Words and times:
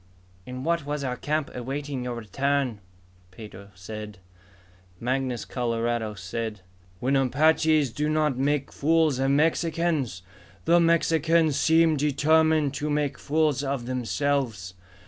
"In 0.47 0.63
what 0.63 0.83
was 0.83 1.03
our 1.03 1.15
camp, 1.15 1.51
awaiting 1.53 2.03
your 2.03 2.15
return," 2.15 2.79
Pedro 3.29 3.69
said. 3.75 4.17
Mangus 4.99 5.45
Coloradus 5.45 6.19
said, 6.19 6.61
"When 6.99 7.15
Apaches 7.15 7.93
do 7.93 8.09
not 8.09 8.35
make 8.35 8.71
fools 8.73 9.19
of 9.19 9.29
Mexicans, 9.29 10.23
the 10.65 10.79
Mexicans 10.79 11.55
seem 11.57 11.97
determined 11.97 12.73
to 12.73 12.89
make 12.89 13.19
fools 13.19 13.63
of 13.63 13.85
themselves. 13.85 14.73